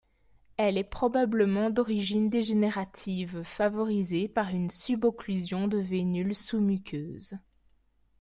[0.57, 7.37] Elle est probablement d'origine dégénérative, favorisée par une subocclusion de veinules sous-muqueuses.